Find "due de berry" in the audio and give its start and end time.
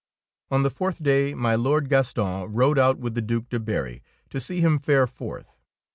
3.21-4.01